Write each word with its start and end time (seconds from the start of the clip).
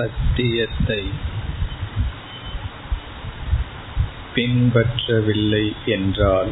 சத்தியத்தை 0.00 1.08
பின்பற்றவில்லை 4.34 5.72
என்றால் 5.84 6.50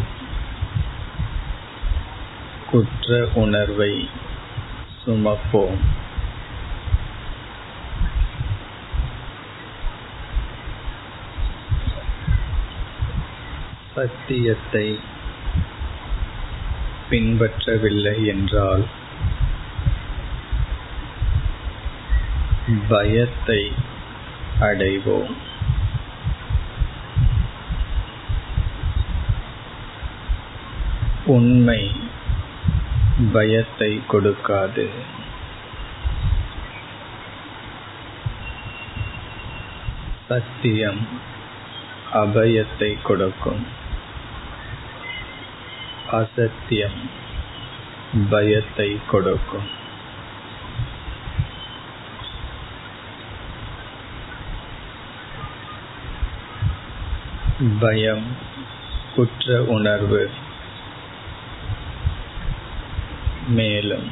குற்ற 2.70 3.28
உணர்வை 3.34 4.08
சுமப்போம். 5.06 5.78
சத்தியத்தை 13.94 15.00
பின்பற்றவில்லை 17.10 18.26
என்றால் 18.26 18.84
பயத்தை 22.88 23.72
அடைவோம். 24.60 25.36
உண்மை 31.26 32.00
பயத்தை 33.32 34.00
கொடுக்காது. 34.12 34.88
சத்தியம் 40.28 41.08
அபயத்தை 42.12 43.02
கொடுக்கும். 43.02 43.66
அசத்தியம் 46.10 47.10
பயத்தை 48.30 48.98
கொடுக்கும். 49.10 49.77
பயம் 57.80 58.36
குற்ற 59.14 59.62
உணர்வு. 59.62 60.30
மேலும் 63.46 64.10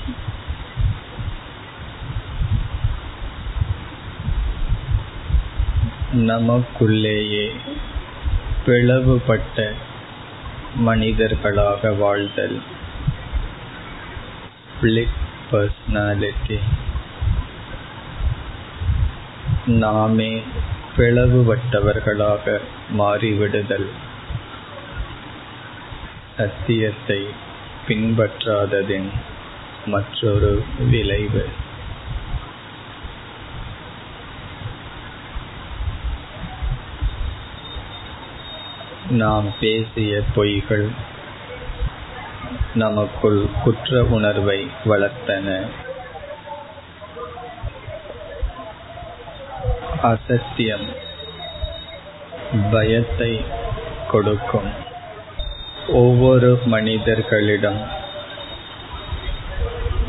நமக்குள்ளேயே 6.12 7.56
பிளவுபட்ட 8.66 9.72
மனிதர்களாக 10.75 11.92
வாழ்தல். 11.92 12.62
ஸ்பிளிட் 14.81 15.16
பர்சனாலிட்டி 15.53 16.60
நாமே 19.66 20.42
பிளவுபட்டவர்களாக 20.97 22.61
மாறிவிடுதல். 22.98 23.86
சத்தியத்தை 26.36 27.27
பின்பற்றாததின் 27.88 29.08
மற்றொரு 29.86 30.64
விளைவு. 30.78 31.48
நாம் 39.10 39.55
பேசிய 39.60 40.22
பொய்கள் 40.36 40.88
நமக்குள் 42.75 43.47
குற்ற 43.64 44.05
உணர்வை 44.05 44.70
வளர்த்தன. 44.84 45.66
அசத்தியம் 50.07 50.87
பயத்தை 52.71 53.33
கொடுக்கும் 54.11 54.71
ஒவ்வொரு 55.94 56.50
மனிதர்களிடம் 56.65 57.81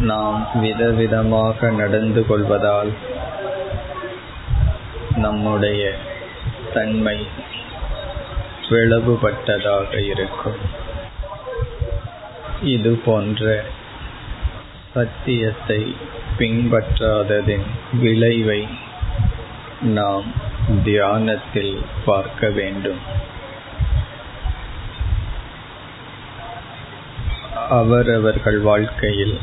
நாம் 0.02 0.40
விதவிதமாக 0.62 1.70
நடந்து 1.72 2.22
கொள்வதால் 2.26 2.92
நம்முடைய 5.16 5.84
தன்மை 6.74 7.18
பிளவுபட்டதாக 8.68 9.92
இருக்கும் 10.06 10.60
இது 12.68 12.92
போன்ற 13.06 13.44
சத்தியத்தை 14.94 15.82
பின்பற்றாததின் 16.38 17.68
விளைவை 17.94 18.62
நாம் 19.82 20.34
தியானத்தில் 20.84 21.86
பார்க்க 22.06 22.50
வேண்டும். 22.50 23.00
அவரவர்கள் 27.70 28.60
வாழ்க்கையில் 28.60 29.40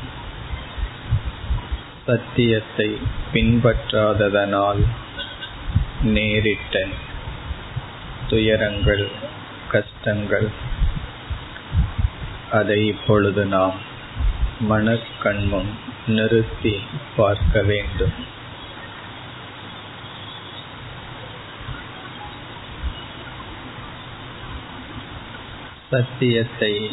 சத்தியத்தை 2.06 2.98
பின்பற்றாததனால் 3.32 4.84
நேரிட்ட 6.02 6.86
துயரங்கள் 8.28 9.08
கஷ்டங்கள் 9.70 10.48
அதை 12.50 12.86
இப்பொழுது 12.86 13.44
நாம் 13.44 13.74
மனக்கண்முன் 14.70 15.70
நிறுத்தி 16.06 16.82
பார்க்க 17.16 17.62
வேண்டும். 17.62 18.32
சத்தியத்தை 25.90 26.90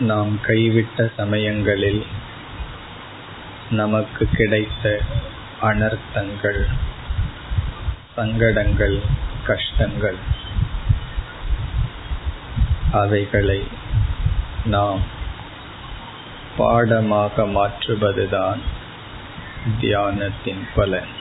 நாம் 0.00 0.38
கைவிட்ட 0.46 1.10
சமயங்களில் 1.16 2.06
நமக்கு 3.70 4.28
கிடைத்த 4.32 5.00
அனர்த்தங்கள் 5.62 6.60
சங்கடங்கள் 8.16 8.98
கஷ்டங்கள் 9.46 10.18
அவைகளை 12.92 13.60
நாம் 14.64 15.00
பாடமாக 16.56 17.46
மாற்றுவதுதான் 17.46 18.60
தியானத்தின் 19.80 20.64
பலன். 20.74 21.12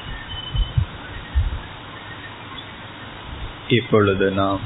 இப்பொழுது 3.67 4.31
நாம் 4.31 4.59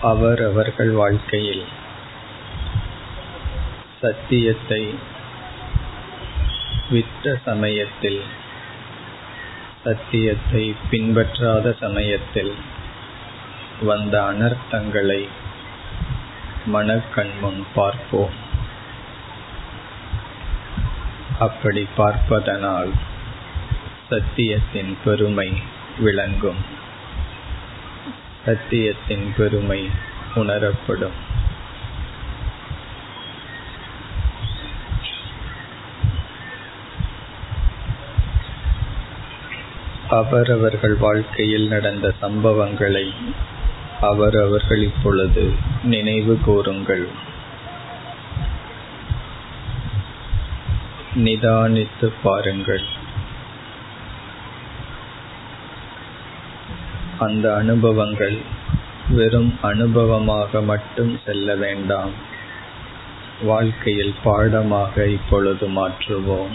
அவரவர்கள் 0.00 0.90
வாழ்க்கையில் 0.90 1.64
சத்தியத்தை 4.00 4.94
விட்ட 6.90 7.38
சமயத்தில் 7.44 8.22
சத்தியத்தை 9.84 10.74
பின்பற்றாத 10.90 11.76
சமயத்தில் 11.80 12.54
வந்த 13.80 14.22
அனர்த்தங்களை 14.22 15.28
மனக்கண்முன் 16.72 17.62
பார்ப்போம். 17.74 18.34
அப்படி 21.38 21.86
பார்ப்பதனால் 21.96 22.90
சத்தியத்தின் 24.10 24.96
பெருமை 25.04 25.52
விளங்கும். 25.98 26.60
சத்தியத்தின் 28.46 29.34
பெருமை 29.36 29.90
உணரப்படும். 30.34 31.28
அவரவர்கள் 40.08 40.96
வாழ்க்கையில் 40.96 41.68
நடந்த 41.68 42.14
சம்பவங்களை 42.22 43.12
அவரவர்கள் 44.00 44.82
இப்பொழுது 44.82 45.54
நினைவு 45.82 46.38
கூறுங்கள். 46.44 47.08
நிதானித்து 51.14 52.12
பாருங்கள். 52.22 52.99
அந்த 57.20 57.54
அனுபவங்கள் 57.54 58.38
வெறும் 59.10 59.54
அனுபவமாக 59.62 60.64
மட்டும் 60.64 61.18
செல்ல 61.26 61.54
வேண்டாம். 61.54 62.10
வாழ்க்கையில் 63.42 64.14
பாடமாக 64.24 65.06
இப்பொழுது 65.08 65.68
மாற்றுவோம். 65.68 66.54